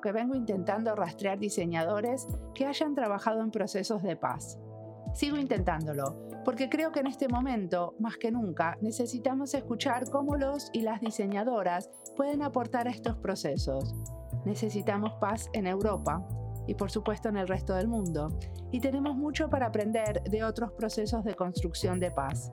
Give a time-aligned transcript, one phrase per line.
[0.00, 4.58] que vengo intentando rastrear diseñadores que hayan trabajado en procesos de paz.
[5.14, 10.70] Sigo intentándolo, porque creo que en este momento, más que nunca, necesitamos escuchar cómo los
[10.72, 13.94] y las diseñadoras pueden aportar a estos procesos.
[14.44, 16.26] Necesitamos paz en Europa
[16.66, 18.38] y por supuesto en el resto del mundo,
[18.70, 22.52] y tenemos mucho para aprender de otros procesos de construcción de paz.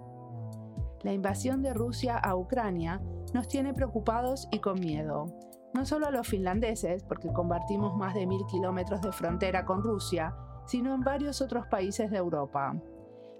[1.03, 2.99] La invasión de Rusia a Ucrania
[3.33, 5.25] nos tiene preocupados y con miedo.
[5.73, 10.35] No solo a los finlandeses, porque compartimos más de mil kilómetros de frontera con Rusia,
[10.65, 12.75] sino en varios otros países de Europa.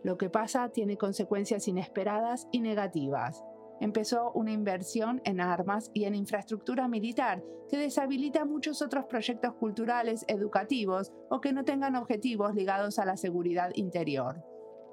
[0.03, 3.43] Lo que pasa tiene consecuencias inesperadas y negativas.
[3.79, 10.23] Empezó una inversión en armas y en infraestructura militar que deshabilita muchos otros proyectos culturales,
[10.27, 14.43] educativos o que no tengan objetivos ligados a la seguridad interior.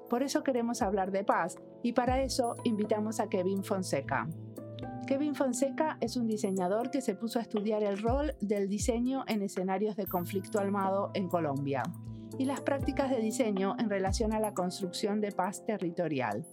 [0.09, 4.27] Por eso queremos hablar de paz y para eso invitamos a Kevin Fonseca.
[5.07, 9.41] Kevin Fonseca es un diseñador que se puso a estudiar el rol del diseño en
[9.41, 11.83] escenarios de conflicto armado en Colombia
[12.37, 16.45] y las prácticas de diseño en relación a la construcción de paz territorial.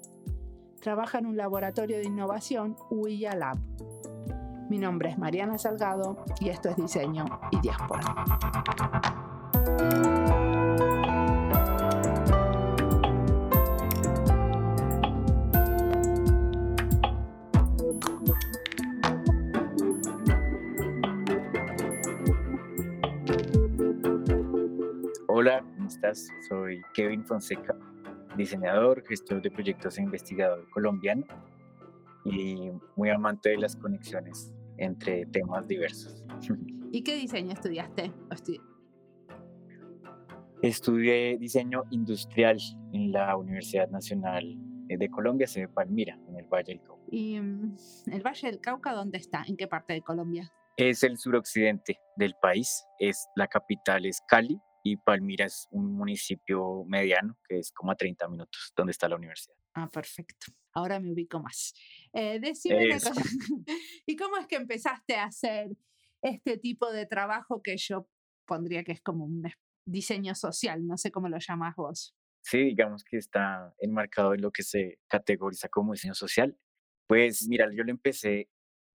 [0.81, 3.59] Trabaja en un laboratorio de innovación UIA Lab.
[4.69, 8.01] Mi nombre es Mariana Salgado y esto es Diseño y Diáspora.
[25.43, 26.29] Hola, ¿cómo estás?
[26.49, 27.77] Soy Kevin Fonseca,
[28.37, 31.25] diseñador, gestor de proyectos e investigador colombiano
[32.25, 36.25] y muy amante de las conexiones entre temas diversos.
[36.93, 38.13] ¿Y qué diseño estudiaste?
[40.63, 42.59] Estudié diseño industrial
[42.93, 44.45] en la Universidad Nacional
[44.87, 47.03] de Colombia, sede Palmira, en el Valle del Cauca.
[47.11, 47.77] ¿Y mm,
[48.13, 49.43] el Valle del Cauca dónde está?
[49.49, 50.53] ¿En qué parte de Colombia?
[50.77, 56.85] Es el suroccidente del país, es la capital es Cali, y Palmira es un municipio
[56.87, 59.57] mediano que es como a 30 minutos donde está la universidad.
[59.75, 60.53] Ah, perfecto.
[60.73, 61.75] Ahora me ubico más.
[62.13, 62.89] Eh, decime
[64.07, 65.71] ¿Y cómo es que empezaste a hacer
[66.23, 68.09] este tipo de trabajo que yo
[68.47, 69.43] pondría que es como un
[69.87, 70.87] diseño social?
[70.87, 72.17] No sé cómo lo llamas vos.
[72.45, 76.59] Sí, digamos que está enmarcado en lo que se categoriza como diseño social.
[77.07, 78.49] Pues mira, yo lo empecé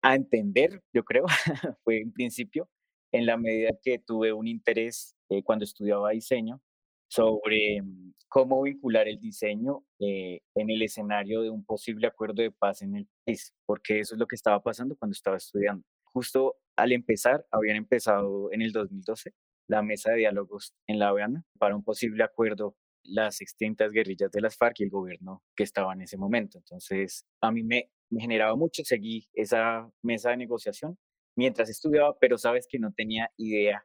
[0.02, 1.26] a entender, yo creo,
[1.84, 2.70] fue en principio,
[3.12, 6.60] en la medida que tuve un interés eh, cuando estudiaba diseño
[7.08, 12.50] sobre mm, cómo vincular el diseño eh, en el escenario de un posible acuerdo de
[12.50, 15.84] paz en el país, porque eso es lo que estaba pasando cuando estaba estudiando.
[16.12, 19.32] Justo al empezar, habían empezado en el 2012
[19.68, 24.40] la mesa de diálogos en La Habana para un posible acuerdo las extintas guerrillas de
[24.40, 26.58] las FARC y el gobierno que estaba en ese momento.
[26.58, 30.98] Entonces, a mí me, me generaba mucho seguir esa mesa de negociación
[31.36, 33.84] mientras estudiaba, pero sabes que no tenía idea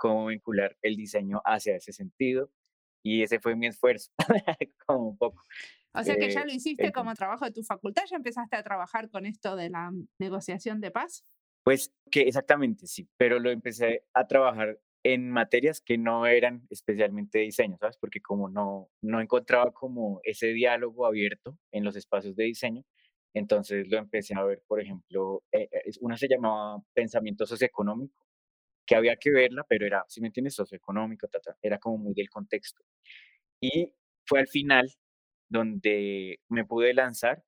[0.00, 2.50] cómo vincular el diseño hacia ese sentido.
[3.04, 4.10] Y ese fue mi esfuerzo,
[4.86, 5.42] como un poco.
[5.94, 8.62] O sea que ya lo eh, hiciste como trabajo de tu facultad, ya empezaste a
[8.62, 11.24] trabajar con esto de la negociación de paz.
[11.64, 17.38] Pues que exactamente, sí, pero lo empecé a trabajar en materias que no eran especialmente
[17.38, 17.96] diseño, ¿sabes?
[17.98, 22.84] Porque como no, no encontraba como ese diálogo abierto en los espacios de diseño,
[23.34, 28.29] entonces lo empecé a ver, por ejemplo, eh, eh, una se llamaba pensamiento socioeconómico,
[28.90, 31.28] que había que verla, pero era, si me entiendes, socioeconómico,
[31.62, 32.82] era como muy del contexto.
[33.60, 33.94] Y
[34.26, 34.90] fue al final
[35.48, 37.44] donde me pude lanzar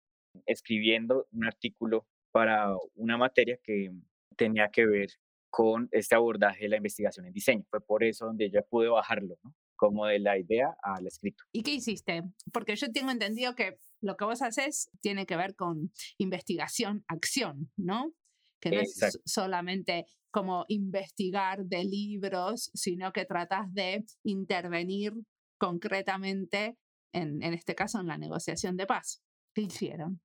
[0.47, 3.91] escribiendo un artículo para una materia que
[4.37, 5.09] tenía que ver
[5.51, 7.65] con este abordaje de la investigación en diseño.
[7.69, 9.53] Fue por eso donde ya pude bajarlo, ¿no?
[9.75, 11.43] como de la idea al escrito.
[11.51, 12.23] ¿Y qué hiciste?
[12.53, 17.73] Porque yo tengo entendido que lo que vos haces tiene que ver con investigación, acción,
[17.77, 18.15] ¿no?
[18.63, 25.13] Que no es solamente como investigar de libros, sino que tratas de intervenir
[25.59, 26.79] concretamente,
[27.13, 29.23] en, en este caso, en la negociación de paz.
[29.53, 30.21] ¿Qué hicieron?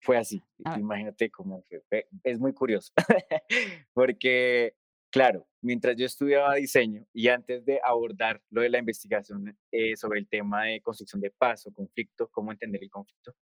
[0.00, 0.42] Fue así.
[0.76, 2.08] Imagínate cómo fue.
[2.24, 2.92] Es muy curioso,
[3.94, 4.74] porque
[5.14, 10.18] Claro, mientras yo estudiaba diseño y antes de abordar lo de la investigación eh, sobre
[10.18, 13.32] el tema de construcción de paz o conflicto, cómo entender el conflicto,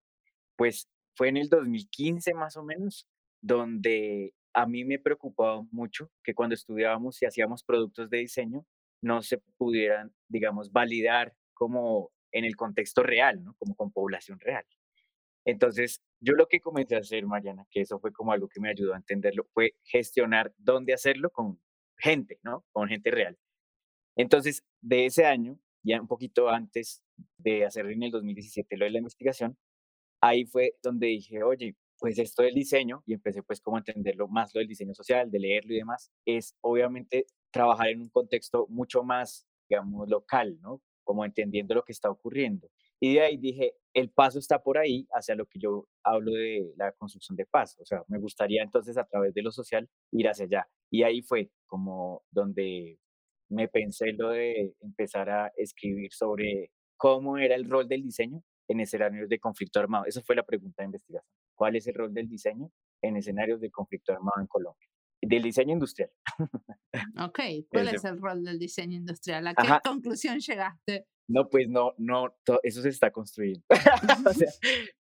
[0.54, 3.08] pues fue en el 2015 más o menos
[3.42, 8.64] donde a mí me preocupaba mucho que cuando estudiábamos y hacíamos productos de diseño
[9.02, 13.54] no se pudieran, digamos, validar como en el contexto real, ¿no?
[13.58, 14.64] Como con población real.
[15.44, 18.70] Entonces, yo lo que comencé a hacer, Mariana, que eso fue como algo que me
[18.70, 21.60] ayudó a entenderlo, fue gestionar dónde hacerlo con
[21.98, 22.64] gente, ¿no?
[22.72, 23.36] Con gente real.
[24.16, 27.02] Entonces, de ese año, ya un poquito antes
[27.38, 29.58] de hacer en el 2017 lo de la investigación,
[30.20, 34.26] ahí fue donde dije, oye, pues esto del diseño y empecé pues como a entenderlo
[34.26, 38.66] más lo del diseño social, de leerlo y demás, es obviamente trabajar en un contexto
[38.68, 40.82] mucho más, digamos, local, ¿no?
[41.04, 42.68] Como entendiendo lo que está ocurriendo.
[42.98, 46.72] Y de ahí dije, el paso está por ahí hacia lo que yo hablo de
[46.76, 47.76] la construcción de paz.
[47.78, 50.68] O sea, me gustaría entonces a través de lo social ir hacia allá.
[50.90, 52.98] Y ahí fue como donde
[53.48, 58.80] me pensé lo de empezar a escribir sobre cómo era el rol del diseño en
[58.80, 60.04] escenarios de conflicto armado.
[60.06, 61.41] Esa fue la pregunta de investigación.
[61.54, 62.70] ¿Cuál es el rol del diseño
[63.02, 64.88] en escenarios de conflicto armado en Colombia?
[65.20, 66.10] Del diseño industrial.
[67.18, 67.40] Ok,
[67.70, 69.46] ¿cuál es el rol del diseño industrial?
[69.46, 71.06] ¿A qué conclusión llegaste?
[71.28, 73.64] No, pues no, no, eso se está construyendo.
[74.26, 74.50] o sea,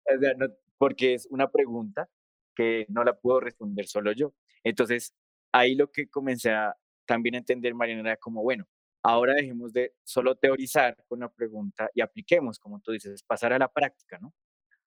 [0.79, 2.09] porque es una pregunta
[2.55, 4.35] que no la puedo responder solo yo.
[4.65, 5.15] Entonces,
[5.53, 6.75] ahí lo que comencé a
[7.07, 8.67] también entender, Mariana, era como, bueno,
[9.03, 13.59] ahora dejemos de solo teorizar con la pregunta y apliquemos, como tú dices, pasar a
[13.59, 14.35] la práctica, ¿no?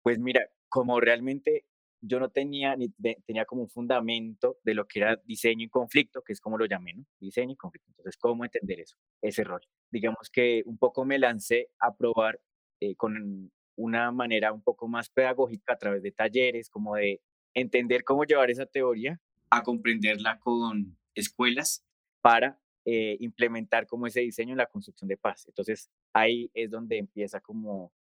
[0.04, 1.66] Pues mira, como realmente
[2.02, 2.90] yo no tenía ni
[3.26, 6.66] tenía como un fundamento de lo que era diseño y conflicto, que es como lo
[6.66, 7.06] llamé, ¿no?
[7.20, 7.90] Diseño y conflicto.
[7.92, 8.98] Entonces, ¿cómo entender eso?
[9.22, 9.62] Ese rol.
[9.92, 12.40] Digamos que un poco me lancé a probar
[12.80, 17.22] eh, con una manera un poco más pedagógica a través de talleres, como de
[17.54, 19.20] entender cómo llevar esa teoría
[19.52, 21.84] a comprenderla con escuelas
[22.22, 25.46] para eh, implementar como ese diseño en la construcción de paz.
[25.48, 27.92] Entonces ahí es donde empieza como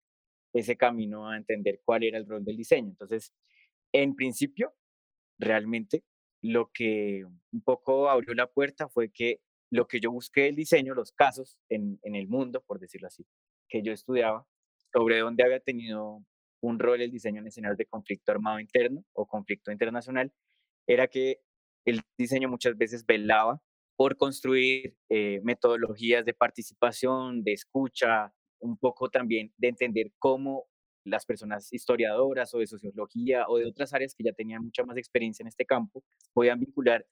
[0.53, 2.89] ese camino a entender cuál era el rol del diseño.
[2.89, 3.33] Entonces,
[3.93, 4.73] en principio,
[5.39, 6.03] realmente
[6.41, 10.93] lo que un poco abrió la puerta fue que lo que yo busqué del diseño,
[10.93, 13.25] los casos en, en el mundo, por decirlo así,
[13.69, 14.45] que yo estudiaba,
[14.91, 16.25] sobre dónde había tenido
[16.61, 20.31] un rol el diseño en escenarios de conflicto armado interno o conflicto internacional,
[20.87, 21.39] era que
[21.85, 23.61] el diseño muchas veces velaba
[23.95, 30.65] por construir eh, metodologías de participación, de escucha, un poco también de entender cómo
[31.03, 34.97] las personas historiadoras o de sociología o de otras áreas que ya tenían mucha más
[34.97, 36.03] experiencia en este campo
[36.33, 37.05] podían vincular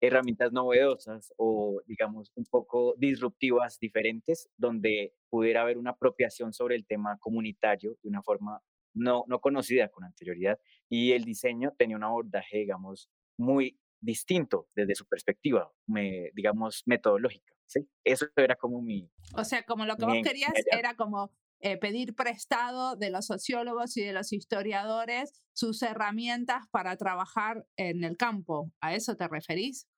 [0.00, 6.86] herramientas novedosas o, digamos, un poco disruptivas, diferentes, donde pudiera haber una apropiación sobre el
[6.86, 8.60] tema comunitario de una forma
[8.94, 10.58] no, no conocida con anterioridad.
[10.88, 17.54] Y el diseño tenía un abordaje, digamos, muy distinto desde su perspectiva, me, digamos, metodológica.
[17.66, 17.88] ¿sí?
[18.04, 19.10] Eso era como mi...
[19.34, 23.96] O sea, como lo que vos querías era como eh, pedir prestado de los sociólogos
[23.96, 28.72] y de los historiadores sus herramientas para trabajar en el campo.
[28.80, 29.88] ¿A eso te referís?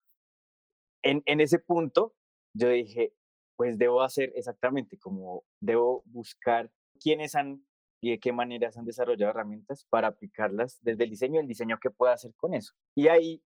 [1.02, 2.14] En, en ese punto,
[2.54, 3.12] yo dije,
[3.56, 6.70] pues debo hacer exactamente como debo buscar
[7.00, 7.64] quiénes han
[8.00, 11.90] y de qué maneras han desarrollado herramientas para aplicarlas desde el diseño, el diseño que
[11.90, 12.74] pueda hacer con eso.
[12.94, 13.42] Y ahí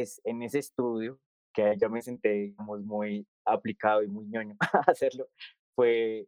[0.00, 1.18] es en ese estudio
[1.52, 5.28] que yo me senté, muy aplicado y muy ñoño a hacerlo,
[5.74, 6.26] fue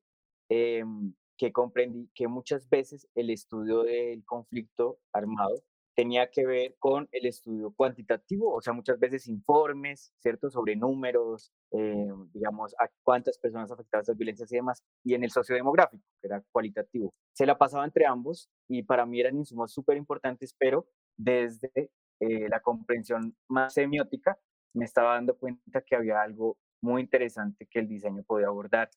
[0.50, 5.62] em, que comprendí que muchas veces el estudio del conflicto armado
[5.96, 11.52] tenía que ver con el estudio cuantitativo, o sea, muchas veces informes, ¿cierto?, sobre números,
[11.70, 16.26] eh, digamos, a cuántas personas afectadas por violencias y demás, y en el sociodemográfico, que
[16.26, 17.14] era cualitativo.
[17.32, 20.86] Se la pasaba entre ambos y para mí eran insumos súper importantes, pero
[21.16, 21.90] desde
[22.20, 24.38] eh, la comprensión más semiótica,
[24.74, 28.90] me estaba dando cuenta que había algo muy interesante que el diseño podía abordar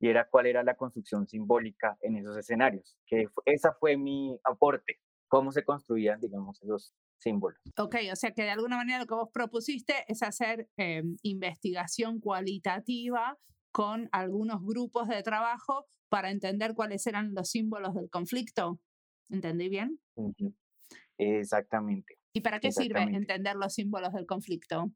[0.00, 5.00] y era cuál era la construcción simbólica en esos escenarios, que esa fue mi aporte,
[5.28, 7.60] cómo se construían, digamos, esos símbolos.
[7.78, 12.20] Ok, o sea que de alguna manera lo que vos propusiste es hacer em, investigación
[12.20, 13.38] cualitativa
[13.72, 18.78] con algunos grupos de trabajo para entender cuáles eran los símbolos del conflicto.
[19.30, 19.98] ¿Entendí bien?
[21.18, 22.18] Exactamente.
[22.36, 24.90] ¿Y para qué sirve entender los símbolos del conflicto?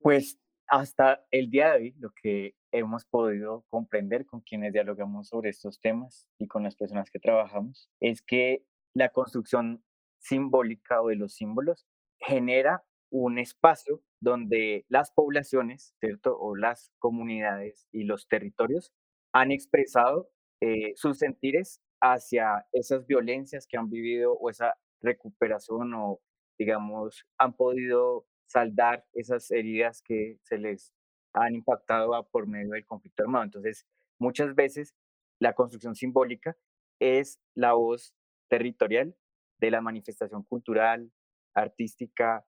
[0.00, 5.50] Pues hasta el día de hoy, lo que hemos podido comprender con quienes dialogamos sobre
[5.50, 9.84] estos temas y con las personas que trabajamos, es que la construcción
[10.18, 11.86] simbólica o de los símbolos
[12.18, 16.36] genera un espacio donde las poblaciones, ¿cierto?
[16.38, 18.92] O las comunidades y los territorios
[19.32, 20.28] han expresado
[20.60, 26.20] eh, sus sentires hacia esas violencias que han vivido o esa recuperación o
[26.60, 30.92] digamos, han podido saldar esas heridas que se les
[31.32, 33.44] han impactado por medio del conflicto armado.
[33.44, 33.86] Entonces,
[34.18, 34.94] muchas veces
[35.40, 36.58] la construcción simbólica
[37.00, 38.14] es la voz
[38.50, 39.16] territorial
[39.58, 41.10] de la manifestación cultural,
[41.54, 42.44] artística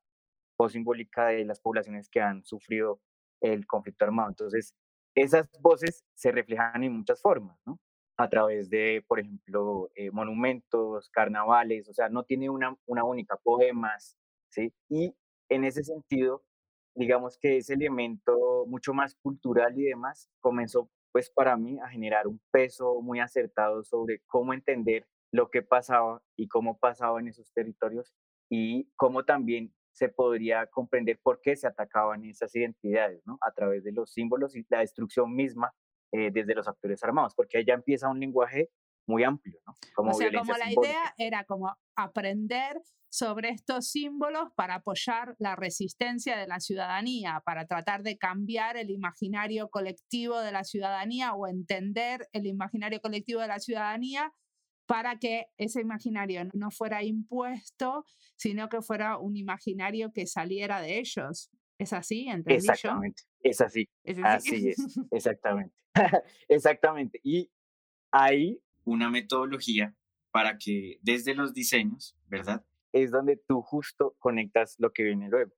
[0.59, 3.01] o simbólica de las poblaciones que han sufrido
[3.41, 4.29] el conflicto armado.
[4.29, 4.75] Entonces,
[5.15, 7.81] esas voces se reflejan en muchas formas, ¿no?
[8.17, 13.37] A través de, por ejemplo, eh, monumentos, carnavales, o sea, no tiene una, una única,
[13.43, 14.19] poemas,
[14.51, 14.73] ¿sí?
[14.89, 15.15] Y
[15.49, 16.43] en ese sentido,
[16.95, 22.27] digamos que ese elemento mucho más cultural y demás comenzó pues para mí a generar
[22.27, 27.53] un peso muy acertado sobre cómo entender lo que pasaba y cómo pasaba en esos
[27.53, 28.15] territorios
[28.51, 33.39] y cómo también se podría comprender por qué se atacaban esas identidades, ¿no?
[33.43, 35.75] A través de los símbolos y la destrucción misma
[36.13, 38.71] eh, desde los actores armados, porque ahí ya empieza un lenguaje
[39.07, 39.75] muy amplio, ¿no?
[39.95, 45.55] Como o sea, como la idea era como aprender sobre estos símbolos para apoyar la
[45.55, 51.47] resistencia de la ciudadanía, para tratar de cambiar el imaginario colectivo de la ciudadanía o
[51.47, 54.33] entender el imaginario colectivo de la ciudadanía
[54.87, 58.05] para que ese imaginario no fuera impuesto,
[58.37, 61.51] sino que fuera un imaginario que saliera de ellos.
[61.79, 62.29] ¿Es así?
[62.29, 63.89] ¿Entendí exactamente, es así.
[64.25, 64.71] así?
[64.71, 64.79] es,
[65.11, 65.75] exactamente.
[66.49, 67.21] exactamente.
[67.23, 67.51] Y
[68.11, 69.95] hay una metodología
[70.31, 72.65] para que desde los diseños, ¿verdad?
[72.93, 75.53] Es donde tú justo conectas lo que viene luego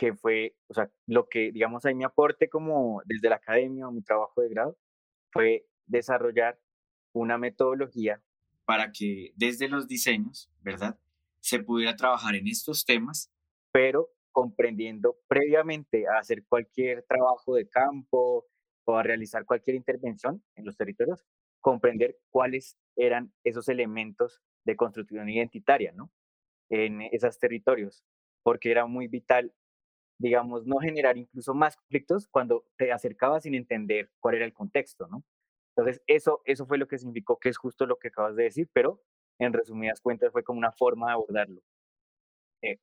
[0.00, 3.92] que fue, o sea, lo que, digamos, ahí mi aporte como desde la academia o
[3.92, 4.78] mi trabajo de grado
[5.30, 6.58] fue desarrollar
[7.12, 8.22] una metodología
[8.64, 10.98] para que desde los diseños, ¿verdad?
[11.40, 13.30] Se pudiera trabajar en estos temas,
[13.72, 18.46] pero comprendiendo previamente a hacer cualquier trabajo de campo
[18.84, 21.24] o a realizar cualquier intervención en los territorios,
[21.60, 26.10] comprender cuáles eran esos elementos de construcción identitaria, ¿no?
[26.70, 28.04] En esos territorios,
[28.42, 29.52] porque era muy vital,
[30.18, 35.08] digamos, no generar incluso más conflictos cuando te acercabas sin entender cuál era el contexto,
[35.08, 35.24] ¿no?
[35.76, 38.68] Entonces, eso, eso fue lo que significó que es justo lo que acabas de decir,
[38.72, 39.02] pero
[39.38, 41.62] en resumidas cuentas fue como una forma de abordarlo.
[42.62, 42.78] E,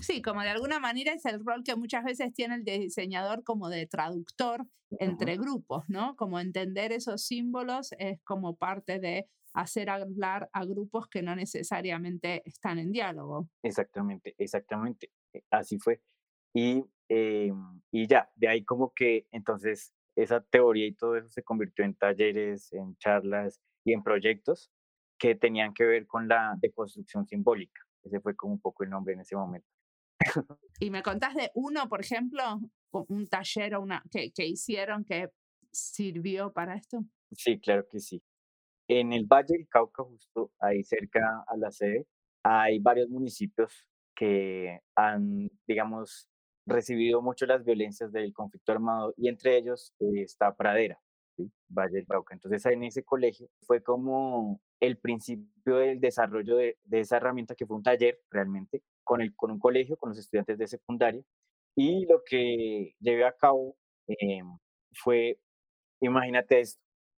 [0.00, 3.68] sí, como de alguna manera es el rol que muchas veces tiene el diseñador como
[3.68, 4.66] de traductor
[4.98, 6.16] entre grupos, ¿no?
[6.16, 12.42] Como entender esos símbolos es como parte de hacer hablar a grupos que no necesariamente
[12.44, 13.48] están en diálogo.
[13.62, 15.10] Exactamente, exactamente.
[15.32, 16.00] E, así fue.
[16.54, 21.42] Y, em, y ya, de ahí como que entonces esa teoría y todo eso se
[21.42, 24.70] convirtió en talleres, en charlas y en proyectos
[25.18, 27.80] que tenían que ver con la deconstrucción simbólica.
[28.02, 29.68] Ese fue como un poco el nombre en ese momento.
[30.80, 35.30] ¿Y me contás de uno, por ejemplo, un taller o una, que, que hicieron que
[35.72, 37.04] sirvió para esto?
[37.32, 38.22] Sí, claro que sí.
[38.88, 42.06] En el Valle del Cauca, justo ahí cerca a la sede,
[42.42, 46.28] hay varios municipios que han, digamos,
[46.66, 51.00] recibido mucho las violencias del conflicto armado y entre ellos eh, está Pradera,
[51.68, 52.34] Valle del Cauca.
[52.34, 57.76] Entonces en ese colegio fue como el principio del desarrollo de, esa herramienta que fue
[57.76, 61.22] un taller realmente con, el, con un colegio, con los estudiantes de secundaria.
[61.76, 63.76] Y lo que llevé a cabo
[64.08, 64.58] em,
[64.92, 65.38] fue,
[66.00, 66.62] imagínate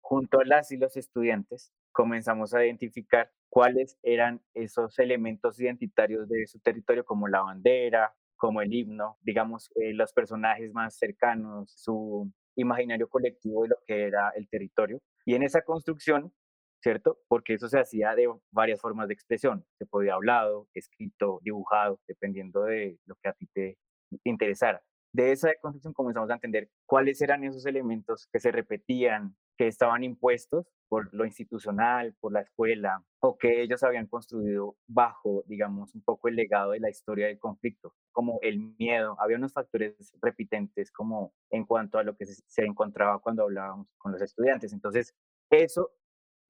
[0.00, 6.46] junto a las y los estudiantes comenzamos a identificar cuáles eran esos elementos identitarios de
[6.46, 12.30] su territorio, como la bandera, como el himno, digamos, eh, los personajes más cercanos, su
[12.56, 15.00] imaginario colectivo de lo que era el territorio.
[15.24, 16.32] Y en esa construcción,
[16.82, 17.18] ¿cierto?
[17.28, 19.64] Porque eso se hacía de varias formas de expresión.
[19.78, 23.78] Se podía hablado, escrito, dibujado, dependiendo de lo que a ti te
[24.24, 24.82] interesara.
[25.14, 30.04] De esa construcción comenzamos a entender cuáles eran esos elementos que se repetían, que estaban
[30.04, 36.02] impuestos por lo institucional, por la escuela, o que ellos habían construido bajo, digamos, un
[36.02, 39.16] poco el legado de la historia del conflicto, como el miedo.
[39.20, 44.12] Había unos factores repitentes como en cuanto a lo que se, encontraba cuando hablábamos con
[44.12, 44.72] los estudiantes.
[44.72, 45.14] Entonces,
[45.50, 45.90] eso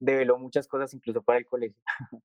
[0.03, 1.81] develó muchas cosas incluso para el colegio.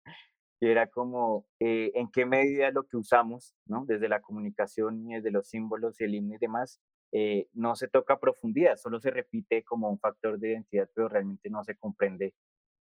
[0.61, 3.85] y era como eh, en qué medida lo que usamos, ¿no?
[3.87, 6.80] Desde la comunicación y desde los símbolos y el himno y demás,
[7.12, 11.08] eh, no se toca a profundidad, solo se repite como un factor de identidad, pero
[11.08, 12.35] realmente no se comprende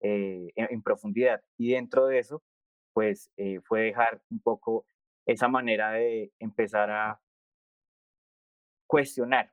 [0.01, 1.43] eh, en, profundidad.
[1.59, 2.43] Y dentro de eso,
[2.93, 3.31] pues
[3.65, 4.85] fue dejar un poco
[5.27, 7.21] esa manera de empezar a
[8.87, 9.51] cuestionar,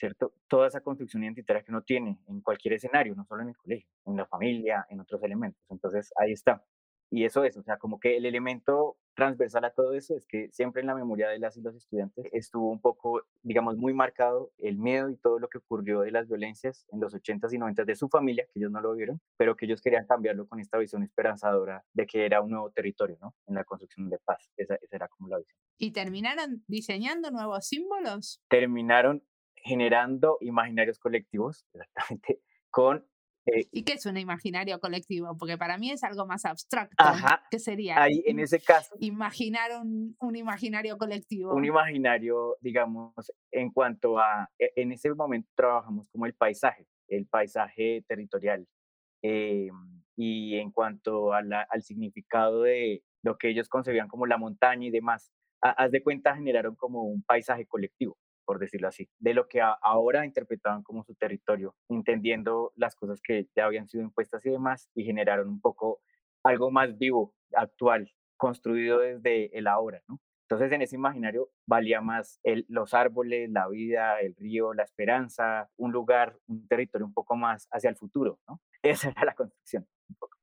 [0.00, 0.32] ¿cierto?
[0.48, 3.88] Toda esa construcción identitaria que uno tiene en cualquier escenario, no solo en el colegio,
[4.06, 5.62] en la familia, en otros elementos.
[5.68, 6.64] Entonces, ahí está.
[7.12, 10.48] Y eso es, o sea, como que el elemento transversal a todo eso es que
[10.52, 14.52] siempre en la memoria de las y los estudiantes estuvo un poco, digamos, muy marcado
[14.58, 17.84] el miedo y todo lo que ocurrió de las violencias en los 80s y 90s
[17.84, 20.78] de su familia, que ellos no lo vieron, pero que ellos querían cambiarlo con esta
[20.78, 23.34] visión esperanzadora de que era un nuevo territorio, ¿no?
[23.48, 24.48] En la construcción de paz.
[24.56, 25.58] Esa, esa era como la visión.
[25.78, 28.40] ¿Y terminaron diseñando nuevos símbolos?
[28.48, 29.24] Terminaron
[29.62, 32.40] generando imaginarios colectivos, exactamente,
[32.70, 33.04] con
[33.46, 35.36] eh, ¿Y qué es un imaginario colectivo?
[35.38, 36.94] Porque para mí es algo más abstracto.
[36.98, 38.00] Ajá, ¿Qué sería?
[38.00, 38.94] Ahí, en ese caso.
[39.00, 41.54] Imaginar un, un, imaginario colectivo.
[41.54, 43.14] Un imaginario, digamos,
[43.50, 44.50] en cuanto a.
[44.58, 48.66] E, en ese momento trabajamos como el paisaje, el paisaje territorial.
[49.22, 49.70] Eh,
[50.16, 54.86] y en cuanto a la, al significado de lo que ellos concebían como la montaña
[54.86, 58.18] y demás, haz de cuenta, generaron como un paisaje colectivo
[58.50, 63.46] por decirlo así, de lo que ahora interpretaban como su territorio, entendiendo las cosas que
[63.54, 66.00] ya habían sido impuestas y demás, y generaron un poco
[66.42, 70.20] algo más vivo, actual, construido desde el ahora, ¿no?
[70.48, 75.70] Entonces en ese imaginario valía más el, los árboles, la vida, el río, la esperanza,
[75.76, 78.60] un lugar, un territorio un poco más hacia el futuro, ¿no?
[78.82, 79.86] Esa era la construcción.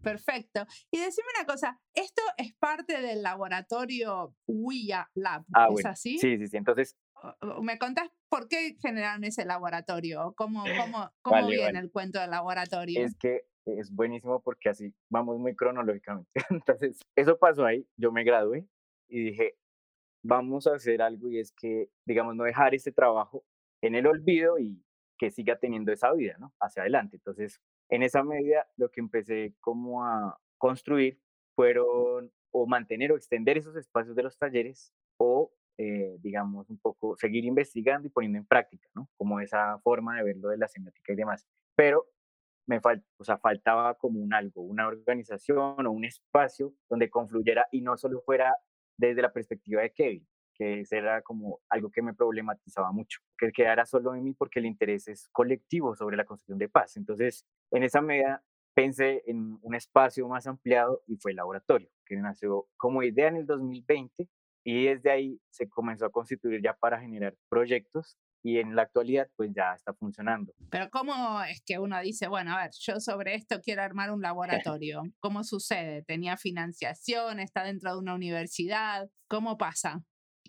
[0.02, 0.66] Perfecto.
[0.92, 5.44] Y decime una cosa, ¿esto es parte del laboratorio WIA Lab?
[5.54, 5.90] Ah, ¿Es bueno.
[5.90, 6.18] así?
[6.18, 6.56] Sí, sí, sí.
[6.56, 6.96] Entonces,
[7.62, 10.34] ¿Me contás por qué generaron ese laboratorio?
[10.36, 10.64] ¿Cómo,
[10.96, 11.80] cómo, cómo vale, viene vale.
[11.80, 13.04] el cuento del laboratorio?
[13.04, 16.30] Es que es buenísimo porque así vamos muy cronológicamente.
[16.50, 18.68] Entonces, eso pasó ahí, yo me gradué
[19.10, 19.58] y dije,
[20.24, 23.46] vamos a hacer algo y es que, digamos, no dejar ese trabajo
[23.82, 24.84] en el olvido y
[25.18, 26.54] que siga teniendo esa vida, ¿no?
[26.60, 27.18] Hacia adelante.
[27.18, 31.20] Entonces, en esa medida, lo que empecé como a construir
[31.56, 37.16] fueron o mantener o extender esos espacios de los talleres o, eh, digamos, un poco
[37.18, 39.10] seguir investigando y poniendo en práctica, ¿no?
[39.16, 41.48] Como esa forma de verlo de la semiótica y demás.
[41.76, 42.08] Pero
[42.68, 47.68] me fal o sea, faltaba como un algo, una organización o un espacio donde confluyera
[47.72, 48.56] y no solo fuera
[48.98, 53.86] desde la perspectiva de Kevin, que era como algo que me problematizaba mucho, que quedara
[53.86, 56.98] solo en mí porque el interés es colectivo sobre la construcción de paz.
[56.98, 58.44] Entonces, en esa medida
[58.74, 63.38] pensé en un espacio más ampliado y fue el laboratorio, que nació como idea en
[63.38, 64.28] el 2020
[64.68, 69.30] y desde ahí se comenzó a constituir ya para generar proyectos y en la actualidad
[69.38, 70.52] pues ya está funcionando.
[70.70, 74.22] Pero ¿cómo es que uno dice, bueno, a ver, yo sobre esto quiero armar un
[74.76, 75.04] laboratorio?
[75.22, 76.04] ¿Cómo sucede?
[76.04, 77.40] ¿Tenía financiación?
[77.40, 79.10] ¿Está dentro de una universidad?
[79.30, 80.04] ¿Cómo pasa?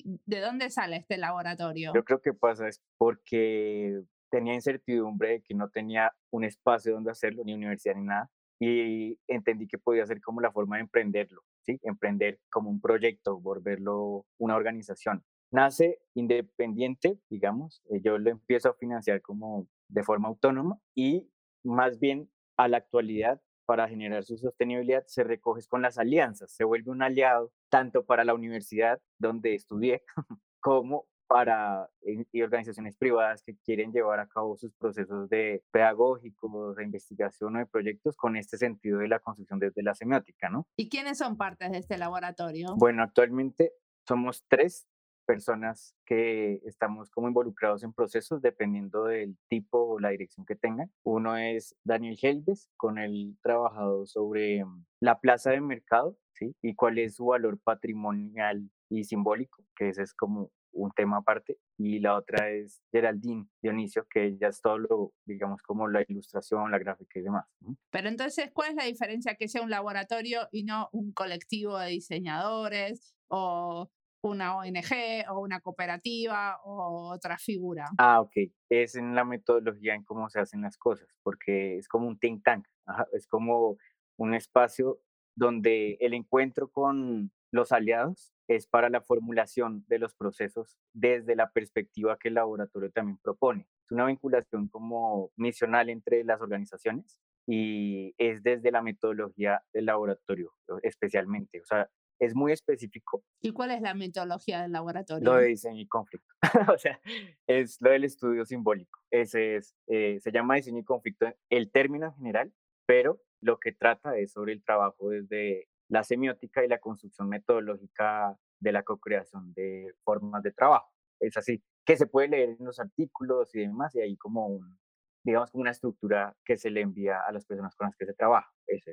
[0.05, 1.93] ¿De dónde sale este laboratorio?
[1.95, 4.03] Yo creo que pasa es porque
[4.33, 8.29] tenía incertidumbre de que no tenía un espacio donde hacerlo, ni universidad ni nada,
[8.61, 11.43] y entendí que podía ser como la forma de emprenderlo,
[11.83, 15.25] Emprender como un proyecto, volverlo una organización.
[15.51, 21.31] Nace independiente, digamos, eh, yo lo empiezo a financiar como de forma autónoma y
[21.65, 26.65] más bien a la actualidad para generar su sostenibilidad se recoge con las alianzas, se
[26.65, 30.03] vuelve un aliado tanto para la universidad donde estudié
[30.61, 31.89] como para
[32.33, 37.59] y organizaciones privadas que quieren llevar a cabo sus procesos de pedagógicos, de investigación o
[37.59, 40.67] de proyectos con este sentido de la construcción desde la semiótica, ¿no?
[40.77, 42.75] ¿Y quiénes son partes de este laboratorio?
[42.77, 43.73] Bueno, actualmente
[44.07, 44.89] somos tres
[45.27, 50.91] personas que estamos como involucrados en procesos dependiendo del tipo o la dirección que tengan.
[51.05, 56.57] Uno es Daniel Helves, con él trabajado sobre mm, la plaza de mercado, ¿sí?
[56.63, 61.59] Y cuál es su valor patrimonial y simbólico, que ese es como un tema aparte.
[61.77, 66.71] Y la otra es Geraldine Dionisio, que ella es todo lo, digamos, como la ilustración,
[66.71, 67.47] la gráfica y demás.
[67.61, 67.77] ¿no?
[67.91, 71.91] Pero entonces, ¿cuál es la diferencia que sea un laboratorio y no un colectivo de
[71.91, 73.91] diseñadores o
[74.23, 77.87] una ONG o una cooperativa o otra figura?
[77.99, 78.33] Ah, ok.
[78.69, 82.43] Es en la metodología en cómo se hacen las cosas, porque es como un think
[82.45, 83.77] tank, ajá, es como
[84.19, 85.01] un espacio
[85.37, 91.51] donde el encuentro con los aliados es para la formulación de los procesos desde la
[91.51, 93.69] perspectiva que el laboratorio también propone.
[93.85, 100.53] Es una vinculación como misional entre las organizaciones y es desde la metodología del laboratorio
[100.83, 101.61] especialmente.
[101.61, 105.35] O sea, es muy específico ¿Y cuál es la metodología del lo laboratorio?
[105.35, 106.35] de diseño y conflicto.
[106.75, 107.01] o sea,
[107.47, 108.99] es lo del estudio simbólico.
[109.11, 112.53] Ese es, eh, se llama diseño y conflicto el término en general,
[112.87, 118.39] pero lo que trata es sobre el trabajo desde la semiótica y la construcción metodológica
[118.61, 120.93] de la co-creación de formas de trabajo.
[121.21, 124.79] Es así, que se puede leer en los artículos y demás, y hay como un,
[125.25, 128.15] digamos, como una estructura que se le envía a las personas con las que se
[128.15, 128.53] trabaja.
[128.67, 128.85] Es.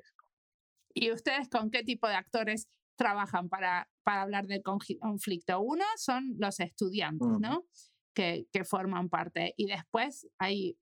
[0.93, 5.59] ¿Y ustedes con qué tipo de actores trabajan para, para hablar del conflicto?
[5.59, 7.27] Uno son los estudiantes.
[7.39, 7.65] ¿no?
[8.13, 9.53] Que, que forman parte.
[9.57, 10.77] Y después hay,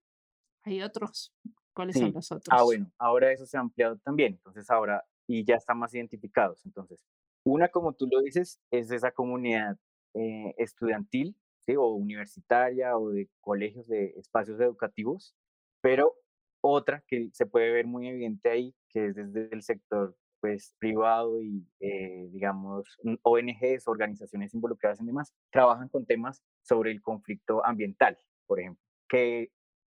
[0.63, 1.33] hay otros.
[1.73, 2.47] ¿Cuáles son los otros?
[2.51, 6.65] Ah, bueno, ahora eso se ha ampliado también, entonces ahora, y ya están más identificados.
[6.65, 7.03] Entonces,
[7.43, 9.77] una, como tú lo dices, es esa comunidad
[10.13, 11.75] eh, estudiantil, ¿sí?
[11.75, 15.35] O universitaria, o de colegios, de espacios educativos,
[15.81, 16.15] pero
[16.61, 21.41] otra que se puede ver muy evidente ahí, que es desde el sector pues privado
[21.41, 27.65] y eh, digamos mm, ONGs, organizaciones involucradas en demás, trabajan con temas sobre el conflicto
[27.65, 29.51] ambiental, por ejemplo, que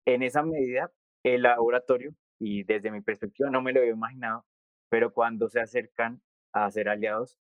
[0.06, 4.44] en esa medida el laboratorio, y desde mi perspectiva no me lo había imaginado,
[4.94, 7.36] pero cuando se acercan a ser aliados,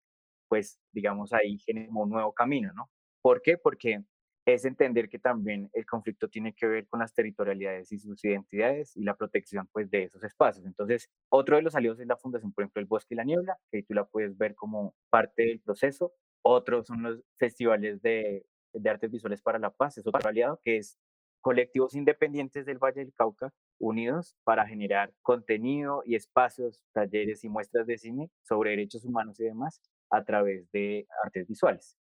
[0.49, 2.91] pues digamos ahí genera un nuevo camino, ¿no?
[3.21, 3.59] ¿Por qué?
[3.59, 4.03] Porque
[4.47, 8.97] es entender que también el conflicto tiene que ver con las territorialidades y sus identidades
[8.97, 10.65] y la protección pues de esos espacios.
[10.65, 13.59] Entonces, otro de los aliados es la Fundación, por ejemplo, El Bosque y la Niebla,
[13.71, 16.15] que tú la puedes ver como parte del proceso.
[16.41, 20.79] Otros son los festivales de, de artes visuales para la paz, es otro aliado, que
[20.79, 20.99] es
[21.43, 27.87] colectivos independientes del Valle del Cauca unidos para generar contenido y espacios, talleres y muestras
[27.87, 31.99] de cine sobre derechos humanos y demás a través de artes visuales.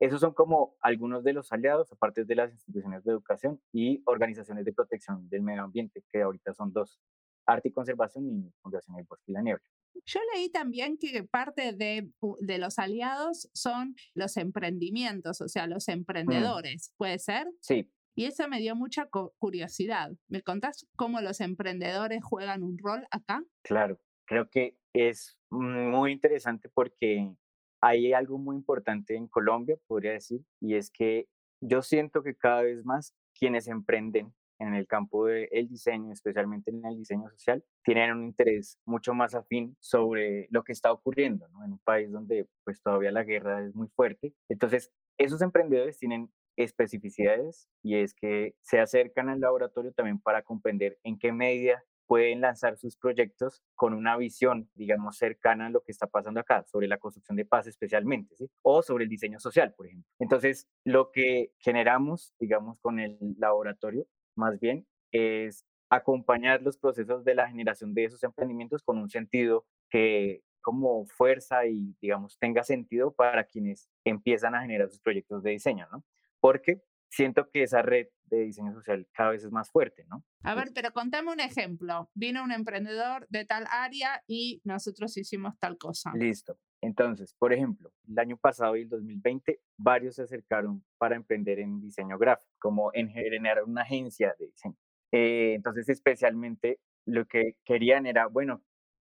[0.00, 4.64] Esos son como algunos de los aliados, aparte de las instituciones de educación y organizaciones
[4.64, 7.00] de protección del medio ambiente, que ahorita son dos,
[7.46, 9.64] Arte y Conservación y Fundación del Bosque y la Niebla.
[10.06, 15.86] Yo leí también que parte de, de, los aliados son los emprendimientos, o sea, los
[15.88, 15.92] mm.
[15.92, 17.46] emprendedores, ¿puede ser?
[17.60, 17.90] Sí.
[18.14, 20.12] Y eso me dio mucha curiosidad.
[20.28, 23.42] ¿Me contás cómo los emprendedores juegan un rol acá?
[23.62, 27.34] Claro, creo que es muy interesante porque
[27.80, 31.26] hay algo muy importante en Colombia, podría decir, y es que
[31.60, 36.84] yo siento que cada vez más quienes emprenden en el campo del diseño, especialmente en
[36.84, 41.72] el diseño social, tienen un interés mucho más afín sobre lo que está ocurriendo en
[41.72, 44.32] un país donde pues todavía la guerra es muy fuerte.
[44.48, 50.98] Entonces, esos emprendedores tienen especificidades y es que se acercan al laboratorio también para comprender
[51.02, 55.92] en qué medida pueden lanzar sus proyectos con una visión, digamos, cercana a lo que
[55.92, 58.50] está pasando acá, sobre la construcción de paz especialmente, ¿sí?
[58.62, 60.06] o sobre el diseño social, por ejemplo.
[60.18, 67.34] Entonces, lo que generamos, digamos, con el laboratorio más bien, es acompañar los procesos de
[67.34, 73.12] la generación de esos emprendimientos con un sentido que como fuerza y, digamos, tenga sentido
[73.12, 76.02] para quienes empiezan a generar sus proyectos de diseño, ¿no?
[76.44, 80.22] Porque siento que esa red de diseño social cada vez es más fuerte, ¿no?
[80.42, 82.10] A ver, pero contame un ejemplo.
[82.12, 86.12] Vino un emprendedor de tal área y nosotros hicimos tal cosa.
[86.14, 86.58] Listo.
[86.82, 91.80] Entonces, por ejemplo, el año pasado y el 2020, varios se acercaron para emprender en
[91.80, 94.76] diseño gráfico, como en generar una agencia de diseño.
[95.12, 98.62] Eh, entonces, especialmente lo que querían era, bueno,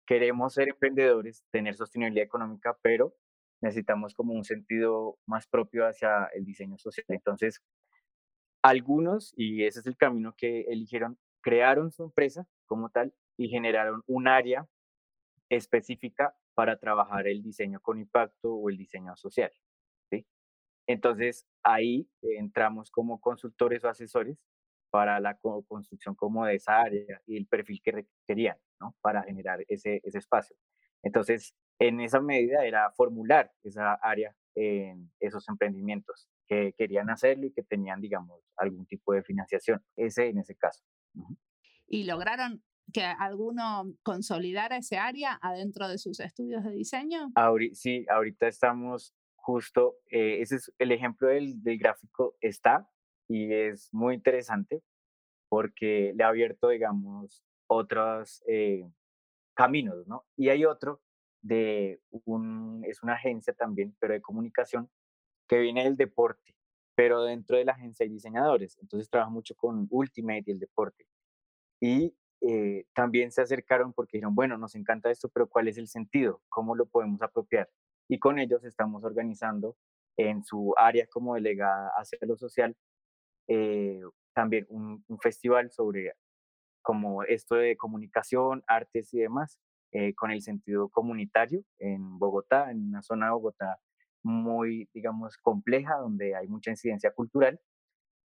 [0.07, 3.16] queremos ser emprendedores, tener sostenibilidad económica, pero
[3.64, 7.07] necesitamos como un sentido más propio hacia el diseño social.
[7.09, 7.62] Entonces,
[8.62, 14.03] algunos, y ese es el camino que eligieron, crearon su empresa como tal y generaron
[14.07, 14.68] un área
[15.48, 19.50] específica para trabajar el diseño con impacto o el diseño social.
[20.11, 20.27] ¿sí?
[20.87, 24.38] Entonces, ahí entramos como consultores o asesores
[24.90, 28.94] para la construcción como de esa área y el perfil que requerían, ¿no?
[29.00, 30.57] Para generar ese, ese espacio.
[31.03, 37.52] Entonces, en esa medida era formular esa área en esos emprendimientos que querían hacerlo y
[37.52, 39.82] que tenían, digamos, algún tipo de financiación.
[39.96, 40.84] Ese en ese caso.
[41.87, 47.32] ¿Y lograron que alguno consolidara ese área adentro de sus estudios de diseño?
[47.72, 52.88] sí, ahorita estamos justo, eh, ese es el ejemplo del, del, gráfico está
[53.28, 54.82] y es muy interesante
[55.48, 58.90] porque le ha abierto, digamos, otros eh,
[59.54, 60.24] caminos, ¿no?
[60.37, 61.02] Y hay otro
[61.44, 64.90] de un, es una agencia también, pero de comunicación,
[65.46, 66.54] que viene del deporte,
[66.94, 71.07] pero dentro de la agencia hay diseñadores, entonces trabaja mucho con Ultimate y el deporte.
[71.80, 75.88] Y eh, también se acercaron porque dijeron, bueno, nos encanta esto, pero ¿cuál es el
[75.88, 76.40] sentido?
[76.48, 77.68] ¿Cómo lo podemos apropiar?
[78.09, 79.76] Y con ellos estamos organizando
[80.16, 82.76] en su área como delegada hacia lo social
[83.48, 84.00] eh,
[84.33, 86.12] también un, festival sobre
[86.83, 89.59] como esto de comunicación, artes y demás,
[89.94, 93.78] eh, con el sentido comunitario en Bogotá, en una zona de Bogotá
[94.24, 97.61] muy, digamos, compleja, donde hay mucha incidencia cultural.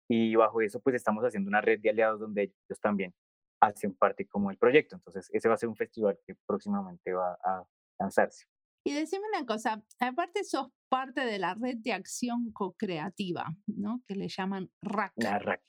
[0.09, 3.13] Y bajo eso, pues estamos haciendo una red de aliados donde ellos también
[3.61, 4.95] hacen parte como el proyecto.
[4.95, 7.63] Entonces, ese va a ser un festival que próximamente va a
[7.99, 8.47] lanzarse.
[8.83, 14.01] Y decime una cosa, aparte sos parte de la red de acción co-creativa, ¿no?
[14.07, 15.13] Que le llaman RAC.
[15.17, 15.61] La RAC.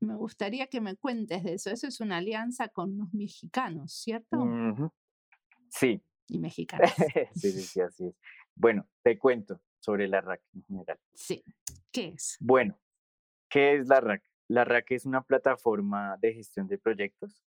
[0.00, 1.68] Me gustaría que me cuentes de eso.
[1.70, 4.38] Eso es una alianza con los mexicanos, ¿cierto?
[5.72, 6.02] Sí.
[6.28, 6.90] Y mexicanos.
[7.34, 8.14] sí, sí, sí, así es.
[8.54, 11.00] Bueno, te cuento sobre la RAC en general.
[11.14, 11.42] Sí.
[11.90, 12.36] ¿Qué es?
[12.40, 12.78] Bueno,
[13.48, 14.22] ¿qué es la RAC?
[14.48, 17.42] La RAC es una plataforma de gestión de proyectos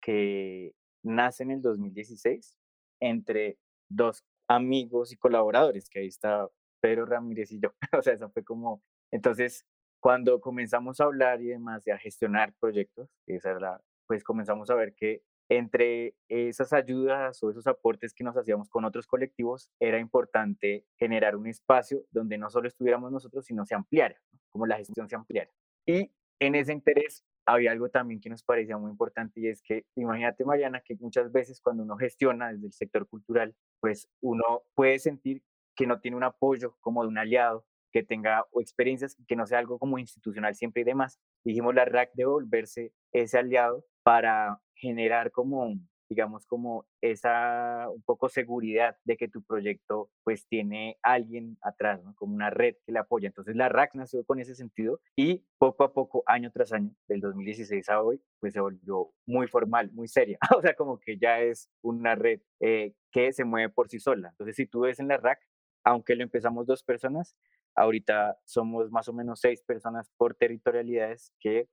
[0.00, 2.56] que nace en el 2016
[3.00, 6.48] entre dos amigos y colaboradores, que ahí está
[6.80, 7.74] Pedro Ramírez y yo.
[7.98, 9.66] o sea, eso fue como, entonces,
[10.00, 14.74] cuando comenzamos a hablar y demás, y a gestionar proyectos, esa era, pues comenzamos a
[14.74, 19.98] ver que entre esas ayudas o esos aportes que nos hacíamos con otros colectivos, era
[19.98, 24.16] importante generar un espacio donde no solo estuviéramos nosotros, sino se ampliara,
[24.50, 25.50] como la gestión se ampliara.
[25.86, 29.86] Y en ese interés había algo también que nos parecía muy importante y es que,
[29.94, 34.98] imagínate Mariana, que muchas veces cuando uno gestiona desde el sector cultural, pues uno puede
[34.98, 35.42] sentir
[35.76, 39.58] que no tiene un apoyo como de un aliado, que tenga experiencias, que no sea
[39.58, 41.18] algo como institucional siempre y demás.
[41.44, 45.74] Dijimos, la RAC debe volverse ese aliado para generar como
[46.08, 52.34] digamos, como esa un poco seguridad de que tu proyecto pues tiene alguien atrás, como
[52.34, 53.28] una red que le apoya.
[53.28, 57.20] Entonces la RAC nació con ese sentido y poco a poco, año tras año, del
[57.20, 60.38] 2016 a hoy, pues se volvió muy formal, muy seria.
[60.56, 64.28] o sea, como que ya es una red eh, que se mueve por sí sola.
[64.30, 65.40] Entonces si tú ves en la RAC,
[65.84, 67.36] aunque lo empezamos dos personas,
[67.74, 71.68] ahorita somos más o menos seis personas por territorialidades que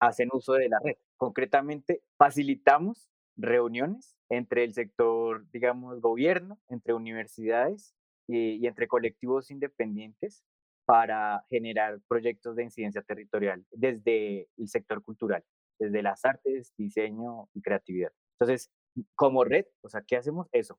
[0.00, 0.96] hacen uso de la red.
[1.16, 7.94] Concretamente, facilitamos reuniones entre el sector, digamos, gobierno, entre universidades
[8.26, 10.44] y, entre colectivos independientes
[10.84, 15.44] para generar proyectos de incidencia territorial desde el sector cultural,
[15.78, 18.12] desde las artes, diseño y creatividad.
[18.38, 18.70] Entonces,
[19.14, 20.48] como red, o sea, ¿qué hacemos?
[20.52, 20.78] Eso,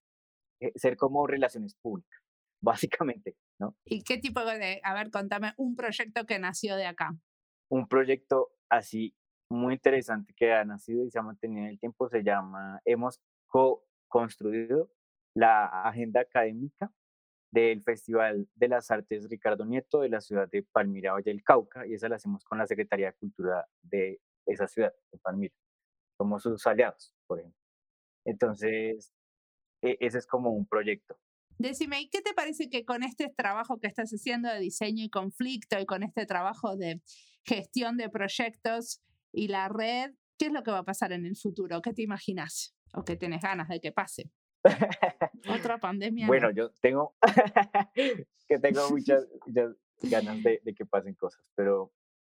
[0.60, 2.21] eh, ser como relaciones públicas,
[2.62, 3.75] básicamente, ¿no?
[3.86, 7.17] ¿Y qué tipo de, a ver, contame un proyecto que nació de acá?
[7.69, 9.15] Un proyecto así
[9.49, 13.21] muy interesante que ha nacido y se ha mantenido en el tiempo se llama, hemos
[13.47, 14.89] co-construido
[15.34, 16.91] la agenda académica
[17.51, 21.88] del Festival de las Artes Ricardo Nieto de la ciudad de Palmira, Valle del Cauca,
[21.88, 25.53] y esa la hacemos con la Secretaría de Cultura de esa ciudad, de Palmira.
[26.17, 27.60] Somos sus aliados, por ejemplo.
[28.25, 29.13] Entonces,
[29.82, 31.17] e, ese es como un proyecto.
[31.60, 35.10] Decime, ¿y qué te parece que con este trabajo que estás haciendo de diseño y
[35.10, 37.02] conflicto y con este trabajo de
[37.46, 41.36] gestión de proyectos y la red, qué es lo que va a pasar en el
[41.36, 41.82] futuro?
[41.82, 42.76] ¿Qué te imaginas?
[42.93, 44.30] ¿O qué tienes ganas de que pase?
[45.50, 46.28] Otra pandemia.
[46.28, 47.15] Bueno, yo tengo
[48.48, 49.28] que tengo muchas,
[50.02, 51.91] ganas de, que pasen cosas, pero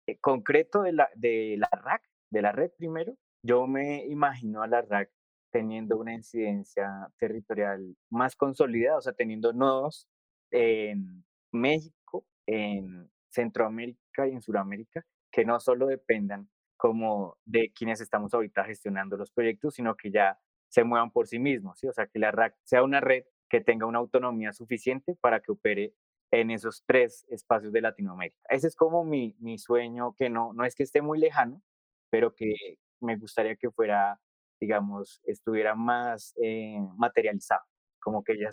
[0.08, 4.68] eh, concreto de la, de la RAC, de la red primero, yo me imagino a
[4.68, 5.12] la RAC
[5.52, 10.08] teniendo una incidencia territorial más consolidada, o sea, teniendo nodos
[10.52, 18.34] en México, en Centroamérica y en Sudamérica, que no solo dependan como de quienes estamos
[18.34, 21.88] ahorita gestionando los proyectos, sino que ya se muevan por sí mismos, ¿sí?
[21.88, 25.52] O sea, que la RAC sea una red que tenga una autonomía suficiente para que
[25.52, 25.94] opere
[26.32, 28.40] en esos tres espacios de Latinoamérica.
[28.50, 31.62] Ese es como mi, mi sueño, que no, no es que esté muy lejano,
[32.10, 32.54] pero que
[33.02, 34.20] me gustaría que fuera
[34.62, 37.64] digamos, estuviera más eh, materializado,
[38.00, 38.50] como que ella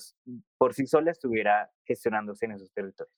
[0.57, 3.15] por sí sola estuviera gestionándose en esos territorios.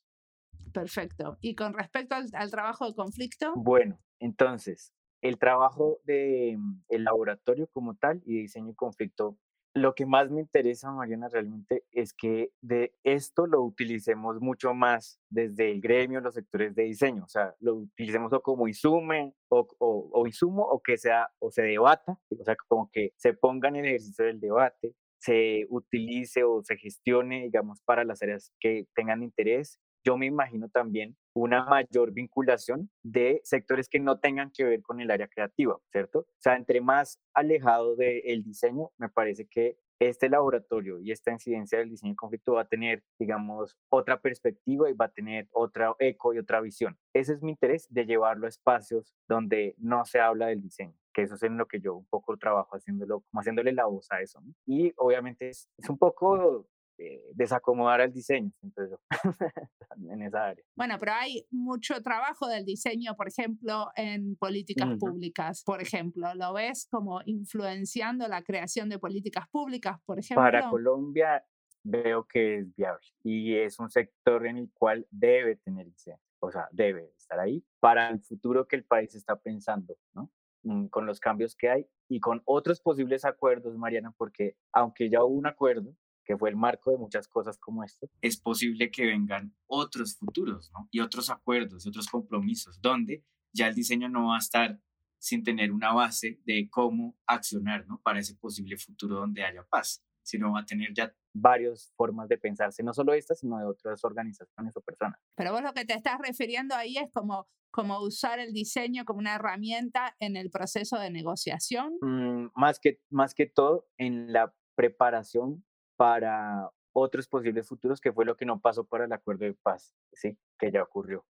[0.72, 1.38] Perfecto.
[1.40, 3.54] ¿Y con respecto al, trabajo de conflicto?
[3.56, 9.38] Bueno, entonces, el trabajo del de, el laboratorio como tal y diseño y conflicto
[9.80, 15.20] lo que más me interesa, Mariana, realmente es que de esto lo utilicemos mucho más
[15.28, 20.26] desde el gremio, los sectores de diseño, o sea, lo utilicemos como insumo o, o,
[20.26, 23.86] insumo o que sea o se debata, o sea, como que se ponga en el
[23.86, 29.78] ejercicio del debate, se utilice o se gestione, digamos, para las áreas que tengan interés.
[30.04, 35.00] Yo me imagino también una mayor vinculación de sectores que no tengan que ver con
[35.00, 36.20] el área creativa, ¿cierto?
[36.20, 41.78] O sea, entre más alejado del diseño, me parece que este laboratorio y esta incidencia
[41.78, 45.94] del diseño de conflicto va a tener, digamos, otra perspectiva y va a tener otra
[45.98, 46.98] eco y otra visión.
[47.12, 51.22] Ese es mi interés de llevarlo a espacios donde no se habla del diseño, que
[51.22, 54.42] eso es en lo que yo un poco trabajo haciéndolo, haciéndole la voz a eso.
[54.66, 56.66] Y obviamente es un poco
[57.02, 58.98] eh, desacomodar el diseño, entonces
[60.10, 60.62] en esa área.
[60.76, 66.34] Bueno, pero hay mucho trabajo del diseño, por ejemplo, en políticas públicas, por ejemplo.
[66.34, 70.42] ¿Lo ves como influenciando la creación de políticas públicas, por ejemplo?
[70.42, 71.42] Para Colombia
[71.82, 76.50] veo que es viable y es un sector en el cual debe tener diseño, o
[76.50, 80.30] sea, debe estar ahí para el futuro que el país está pensando, ¿no?
[80.64, 85.24] Mm, con los cambios que hay y con otros posibles acuerdos, Mariana, porque aunque ya
[85.24, 85.96] hubo un acuerdo,
[86.30, 90.70] que fue el marco de muchas cosas como esto, es posible que vengan otros futuros,
[90.72, 90.86] ¿no?
[90.92, 94.80] Y otros acuerdos, otros compromisos, donde ya el diseño no va a estar
[95.18, 98.00] sin tener una base de cómo accionar, ¿no?
[98.04, 102.38] Para ese posible futuro donde haya paz, sino va a tener ya varias formas de
[102.38, 105.18] pensarse, no solo esta, sino de otras organizaciones o personas.
[105.34, 109.18] Pero vos lo que te estás refiriendo ahí es como, como usar el diseño como
[109.18, 111.94] una herramienta en el proceso de negociación.
[112.00, 115.64] Mm, más, que, más que todo en la preparación
[116.00, 119.94] para otros posibles futuros, que fue lo que no pasó para el acuerdo de paz,
[120.14, 120.38] ¿sí?
[120.58, 121.26] que ya ocurrió,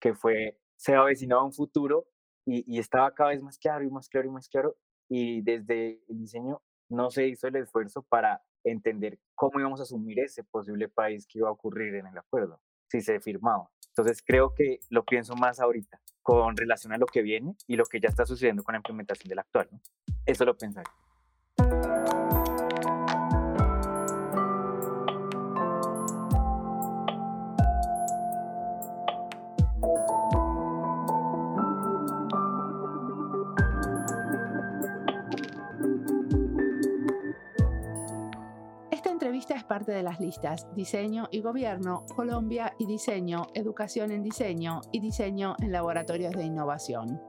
[0.00, 2.06] que fue, se avecinaba un futuro
[2.46, 4.76] y, y estaba cada vez más claro y más claro y más claro,
[5.10, 10.18] y desde el diseño no se hizo el esfuerzo para entender cómo íbamos a asumir
[10.20, 13.68] ese posible país que iba a ocurrir en el acuerdo, si se firmaba.
[13.88, 17.84] Entonces creo que lo pienso más ahorita con relación a lo que viene y lo
[17.84, 19.68] que ya está sucediendo con la implementación del actual.
[19.70, 19.80] ¿no?
[20.24, 20.56] Eso lo
[39.66, 45.56] parte de las listas Diseño y Gobierno, Colombia y Diseño, Educación en Diseño y Diseño
[45.60, 47.20] en Laboratorios de Innovación.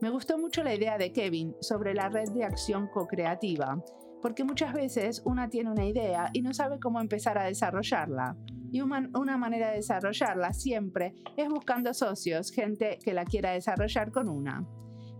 [0.00, 3.82] Me gustó mucho la idea de Kevin sobre la red de acción co-creativa,
[4.20, 8.36] porque muchas veces una tiene una idea y no sabe cómo empezar a desarrollarla.
[8.72, 14.28] Y una manera de desarrollarla siempre es buscando socios, gente que la quiera desarrollar con
[14.28, 14.66] una.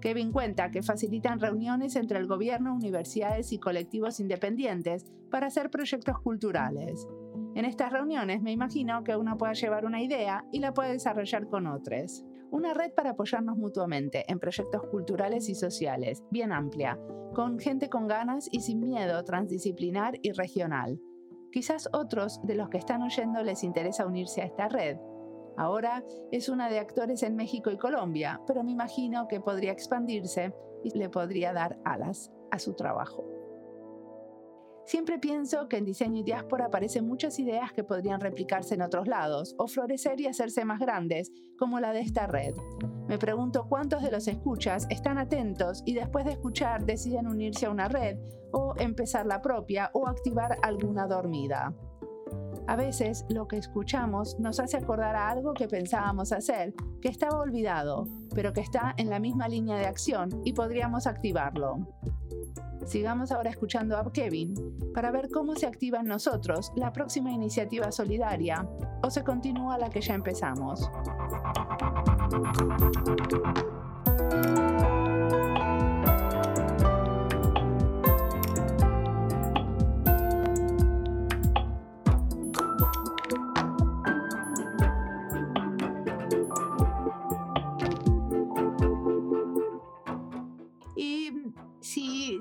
[0.02, 6.18] Kevin cuenta que facilitan reuniones entre el gobierno, universidades y colectivos independientes para hacer proyectos
[6.18, 7.06] culturales.
[7.54, 11.46] En estas reuniones me imagino que uno pueda llevar una idea y la puede desarrollar
[11.46, 12.24] con otros.
[12.50, 16.98] Una red para apoyarnos mutuamente en proyectos culturales y sociales, bien amplia,
[17.32, 21.00] con gente con ganas y sin miedo, transdisciplinar y regional.
[21.52, 24.96] Quizás otros de los que están oyendo les interesa unirse a esta red
[25.56, 30.54] Ahora es una de actores en México y Colombia, pero me imagino que podría expandirse
[30.84, 33.24] y le podría dar alas a su trabajo.
[34.84, 39.06] Siempre pienso que en diseño y diáspora aparecen muchas ideas que podrían replicarse en otros
[39.06, 42.54] lados o florecer y hacerse más grandes, como la de esta red.
[43.06, 47.70] Me pregunto cuántos de los escuchas están atentos y después de escuchar deciden unirse a
[47.70, 48.18] una red
[48.52, 51.72] o empezar la propia o activar alguna dormida.
[52.66, 57.38] A veces lo que escuchamos nos hace acordar a algo que pensábamos hacer, que estaba
[57.38, 61.78] olvidado, pero que está en la misma línea de acción y podríamos activarlo.
[62.86, 64.54] Sigamos ahora escuchando a Kevin
[64.92, 68.68] para ver cómo se activa en nosotros la próxima iniciativa solidaria
[69.02, 70.90] o se continúa la que ya empezamos.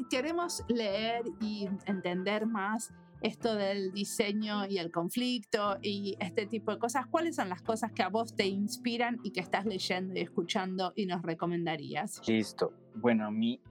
[0.09, 6.79] Queremos leer y entender más esto del diseño y el conflicto y este tipo de
[6.79, 10.23] cosas, ¿cuáles son las cosas que a vos te inspiran y que estás leyendo y
[10.23, 12.21] escuchando y nos recomendarías?
[12.27, 12.73] Listo.
[12.95, 13.61] Bueno, a mí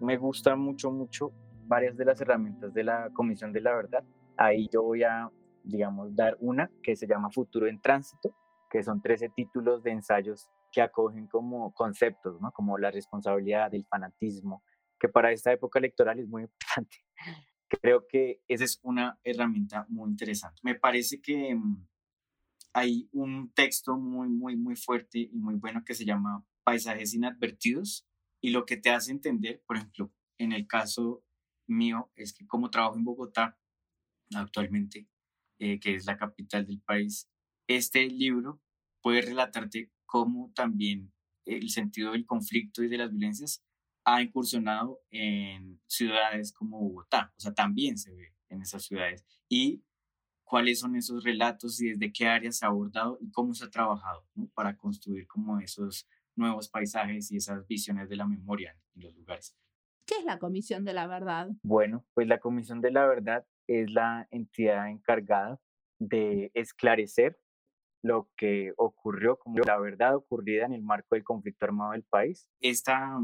[0.00, 1.32] me gustan mucho, mucho
[1.66, 4.04] varias de las herramientas de la Comisión de la Verdad.
[4.36, 5.28] Ahí yo voy a,
[5.64, 8.34] digamos, dar una que se llama Futuro en Tránsito,
[8.70, 12.52] que son 13 títulos de ensayos que acogen como conceptos, ¿no?
[12.52, 14.62] Como la responsabilidad, el fanatismo,
[14.98, 16.98] que para esta época electoral es muy importante.
[17.68, 20.60] Creo que esa es una herramienta muy interesante.
[20.62, 21.86] Me parece que mm,
[22.72, 28.06] hay un texto muy, muy, muy fuerte y muy bueno que se llama Paisajes Inadvertidos
[28.40, 31.22] y lo que te hace entender, por ejemplo, en el caso
[31.66, 33.58] mío, es que como trabajo en Bogotá
[34.34, 35.08] actualmente,
[35.58, 37.28] eh, que es la capital del país,
[37.66, 38.60] este libro
[39.02, 41.12] puede relatarte cómo también
[41.44, 43.64] el sentido del conflicto y de las violencias
[44.04, 49.24] ha incursionado en ciudades como Bogotá, o sea, también se ve en esas ciudades.
[49.48, 49.84] Y
[50.42, 53.70] cuáles son esos relatos y desde qué áreas se ha abordado y cómo se ha
[53.70, 59.14] trabajado para construir como esos nuevos paisajes y esas visiones de la memoria en los
[59.14, 59.56] lugares.
[60.06, 61.50] ¿Qué es la Comisión de la Verdad?
[61.62, 65.60] Bueno, pues la Comisión de la Verdad es la entidad encargada
[66.00, 67.38] de esclarecer
[68.02, 72.48] lo que ocurrió como la verdad ocurrida en el marco del conflicto armado del país.
[72.60, 73.18] Esta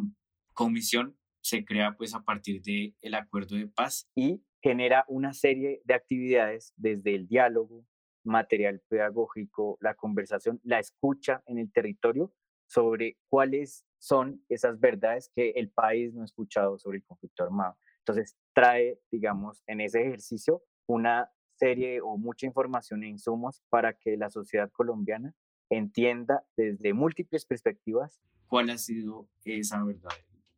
[0.53, 5.81] comisión se crea pues a partir del el acuerdo de paz y genera una serie
[5.85, 7.87] de actividades desde el diálogo,
[8.25, 12.33] material pedagógico, la conversación, la escucha en el territorio
[12.69, 17.79] sobre cuáles son esas verdades que el país no ha escuchado sobre el conflicto armado.
[17.99, 24.17] Entonces trae, digamos, en ese ejercicio una serie o mucha información e insumos para que
[24.17, 25.35] la sociedad colombiana
[25.71, 30.13] entienda desde múltiples perspectivas cuál ha sido esa verdad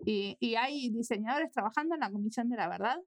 [0.04, 2.98] ¿Y, hay diseñadores trabajando en la Comisión de la Verdad?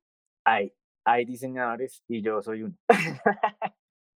[0.44, 0.74] Hay,
[1.06, 2.76] hay diseñadores y yo soy uno.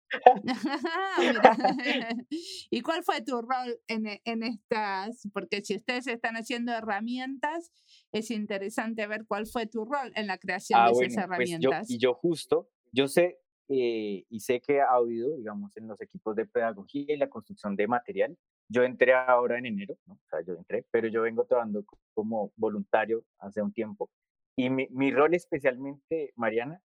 [2.69, 5.27] ¿Y cuál fue tu rol en, en, estas?
[5.33, 7.71] Porque si ustedes están haciendo herramientas,
[8.11, 11.79] es interesante ver cuál fue tu rol en la creación ah, de esas herramientas.
[11.79, 13.39] Pues yo, y yo justo, yo sé
[13.73, 17.75] eh, y sé que ha habido, digamos, en los equipos de pedagogía y la construcción
[17.75, 18.37] de material,
[18.69, 20.13] yo entré ahora en enero, ¿no?
[20.13, 24.09] o sea, yo entré, pero yo vengo trabajando como voluntario hace un tiempo.
[24.55, 26.81] Y mi, mi rol especialmente, Mariana,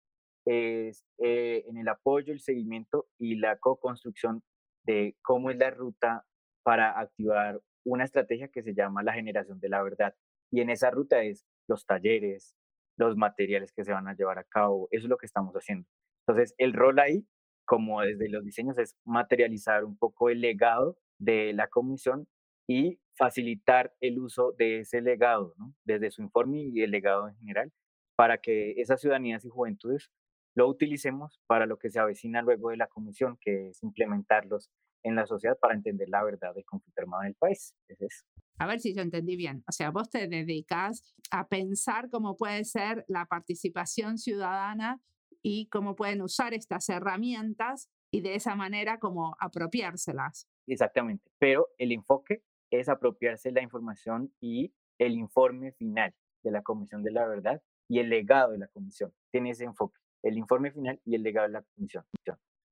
[0.47, 4.43] es eh, en el apoyo, el seguimiento y la co-construcción
[4.85, 6.25] de cómo es la ruta
[6.63, 10.15] para activar una estrategia que se llama la generación de la verdad.
[10.51, 12.57] Y en esa ruta es los talleres,
[12.97, 15.87] los materiales que se van a llevar a cabo, eso es lo que estamos haciendo.
[16.29, 17.27] Entonces, el rol ahí,
[17.65, 22.29] como desde los diseños, es materializar un poco el legado de la comisión
[22.69, 25.75] y facilitar el uso de ese legado, ¿no?
[25.85, 27.73] desde su informe y el legado en general,
[28.15, 30.11] para que esas ciudadanías y juventudes
[30.55, 34.71] lo utilicemos para lo que se avecina luego de la comisión, que es implementarlos
[35.03, 37.75] en la sociedad para entender la verdad del conflicto armado en el país.
[37.89, 38.27] Es eso.
[38.59, 39.65] A ver si yo entendí bien.
[39.67, 45.01] O sea, vos te dedicas a pensar cómo puede ser la participación ciudadana
[45.43, 50.49] y cómo pueden usar estas herramientas y de esa manera como apropiárselas.
[50.67, 57.03] Exactamente, pero el enfoque es apropiarse la información y el informe final de la Comisión
[57.03, 59.13] de la Verdad y el legado de la Comisión.
[59.31, 62.05] Tiene ese enfoque, el informe final y el legado de la Comisión.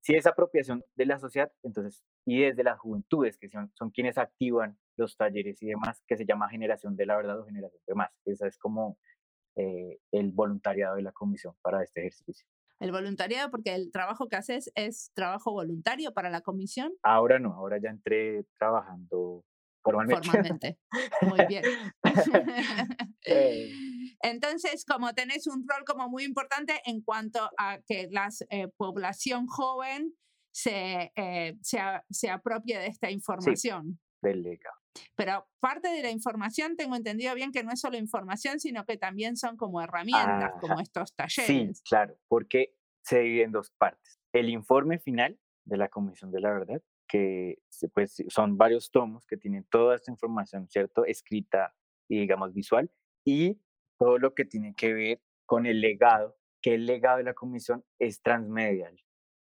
[0.02, 4.18] Si es apropiación de la sociedad, entonces, y desde las juventudes, que son, son quienes
[4.18, 7.94] activan los talleres y demás, que se llama generación de la verdad o generación de
[7.94, 8.10] más.
[8.24, 8.98] Esa es como
[9.56, 12.46] eh, el voluntariado de la comisión para este ejercicio.
[12.78, 16.92] El voluntariado, porque el trabajo que haces es trabajo voluntario para la comisión.
[17.02, 19.44] Ahora no, ahora ya entré trabajando
[19.82, 20.28] formalmente.
[20.30, 20.78] Formalmente.
[21.22, 21.64] Muy bien.
[23.28, 23.72] Eh.
[24.22, 29.46] Entonces, como tenés un rol como muy importante en cuanto a que la eh, población
[29.46, 30.14] joven
[30.54, 31.12] se,
[31.60, 33.98] se, se, apropie de esta información.
[33.98, 34.75] Sí, del legado.
[35.14, 38.96] Pero parte de la información, tengo entendido bien que no es solo información, sino que
[38.96, 41.46] también son como herramientas, como estos talleres.
[41.78, 44.20] Sí, claro, porque se divide en dos partes.
[44.32, 47.58] El informe final de la Comisión de la Verdad, que
[47.94, 51.04] pues, son varios tomos que tienen toda esta información, ¿cierto?
[51.04, 51.74] Escrita
[52.08, 52.90] y, digamos, visual,
[53.24, 53.60] y
[53.98, 57.84] todo lo que tiene que ver con el legado, que el legado de la Comisión
[57.98, 58.96] es transmedial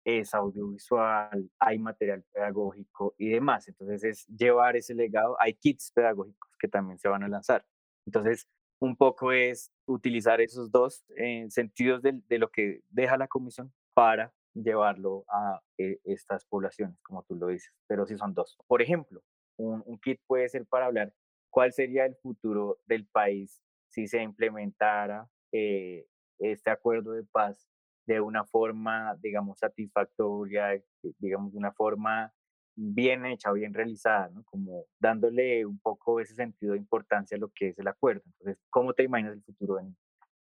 [0.04, 3.68] es audiovisual, hay material pedagógico y demás.
[3.68, 5.36] Entonces es llevar ese legado.
[5.40, 7.64] Hay kits pedagógicos que también se van a lanzar.
[8.06, 8.48] Entonces,
[8.80, 14.32] un poco es utilizar esos dos eh, sentidos de, lo que deja la comisión para
[14.54, 18.56] llevarlo a eh, estas poblaciones, como tú lo dices, pero sí son dos.
[18.66, 19.22] Por ejemplo,
[19.56, 21.12] un, kit puede ser para hablar
[21.50, 26.06] cuál sería el futuro del país si se implementara eh,
[26.38, 27.68] este acuerdo de paz
[28.08, 30.82] de una forma, digamos, satisfactoria,
[31.18, 32.32] digamos, de una forma
[32.74, 34.44] bien hecha, bien realizada, ¿no?
[34.44, 38.22] Como dándole un poco ese sentido de importancia a lo que es el acuerdo.
[38.24, 39.94] Entonces, ¿cómo te imaginas el futuro en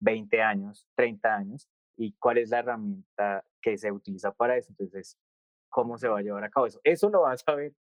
[0.00, 1.66] 20 años, 30 años?
[1.96, 4.68] ¿Y cuál es la herramienta que se utiliza para eso?
[4.70, 5.16] Entonces,
[5.70, 6.80] ¿cómo se va a llevar a cabo eso?
[6.84, 7.72] Eso lo vas a ver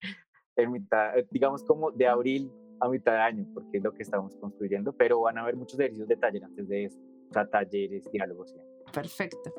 [0.55, 4.03] en mitad, eh, digamos, como de abril a mitad de año, porque es lo que
[4.03, 7.45] estamos construyendo, pero van a haber muchos ejercicios de taller antes de eso, o sea,
[7.49, 8.55] talleres, diálogos.
[8.93, 9.53] Perfecto.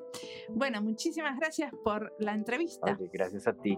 [0.49, 2.97] Bueno, muchísimas gracias por la entrevista.
[3.13, 3.77] gracias a ti.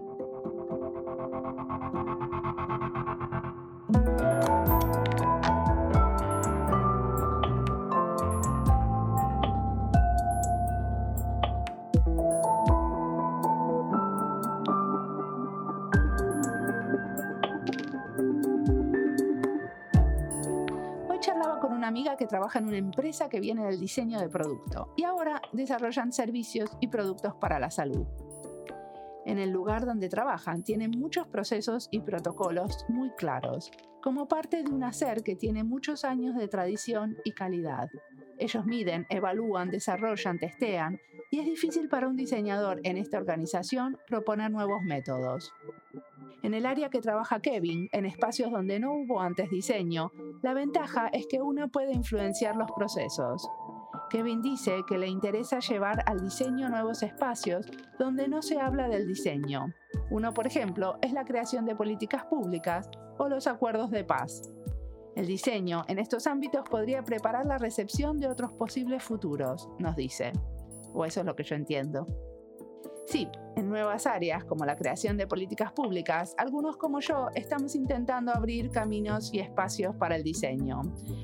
[22.17, 26.69] Que trabaja en una empresa que viene del diseño de producto y ahora desarrollan servicios
[26.81, 28.05] y productos para la salud.
[29.25, 34.69] En el lugar donde trabajan tienen muchos procesos y protocolos muy claros, como parte de
[34.69, 37.89] un hacer que tiene muchos años de tradición y calidad.
[38.37, 40.99] Ellos miden, evalúan, desarrollan, testean
[41.29, 45.53] y es difícil para un diseñador en esta organización proponer nuevos métodos.
[46.43, 50.11] En el área que trabaja Kevin, en espacios donde no hubo antes diseño,
[50.43, 53.49] la ventaja es que uno puede influenciar los procesos.
[54.09, 57.65] Kevin dice que le interesa llevar al diseño nuevos espacios
[57.99, 59.73] donde no se habla del diseño.
[60.09, 64.49] Uno, por ejemplo, es la creación de políticas públicas o los acuerdos de paz.
[65.15, 70.31] El diseño en estos ámbitos podría preparar la recepción de otros posibles futuros, nos dice.
[70.93, 72.07] O eso es lo que yo entiendo.
[73.07, 78.33] Sí, en nuevas áreas como la creación de políticas públicas, algunos como yo estamos intentando
[78.33, 80.81] abrir caminos y espacios para el diseño.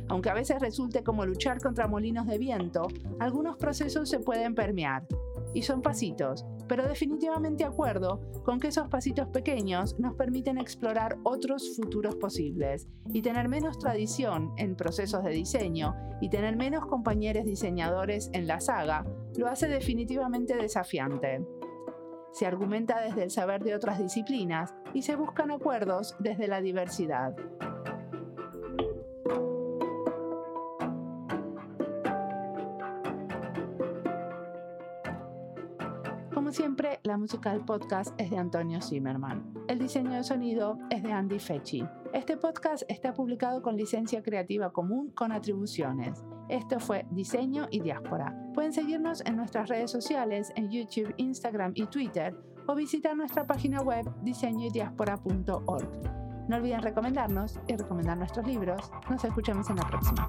[0.08, 2.88] Aunque a veces resulte como luchar contra molinos de viento,
[3.20, 5.06] algunos procesos se pueden permear.
[5.54, 11.76] Y son pasitos, pero definitivamente acuerdo con que esos pasitos pequeños nos permiten explorar otros
[11.76, 18.30] futuros posibles y tener menos tradición en procesos de diseño y tener menos compañeros diseñadores
[18.32, 19.06] en la saga
[19.36, 21.46] lo hace definitivamente desafiante
[22.34, 27.36] se argumenta desde el saber de otras disciplinas y se buscan acuerdos desde la diversidad.
[36.54, 39.54] Siempre, la música del podcast es de Antonio Zimmerman.
[39.68, 41.84] El diseño de sonido es de Andy Fechi.
[42.14, 46.24] Este podcast está publicado con licencia creativa común con atribuciones.
[46.50, 48.36] Esto fue Diseño y Diáspora.
[48.54, 52.36] Pueden seguirnos en nuestras redes sociales, en YouTube, Instagram y Twitter,
[52.68, 55.90] o visitar nuestra página web diseñoydiaspora.org.
[56.48, 58.92] No olviden recomendarnos y recomendar nuestros libros.
[59.10, 60.28] Nos escuchamos en la próxima.